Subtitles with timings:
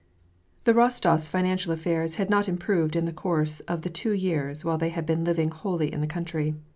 [0.63, 4.79] The Bostofs' financial affairs had not improved in the course of the two years while
[4.79, 6.55] they had been living wholly in the country.